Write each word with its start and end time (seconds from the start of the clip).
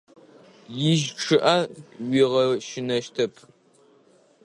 Ижьы 0.89 1.09
чъыIэ 1.21 1.59
уигъэщынэщтэп. 2.31 3.33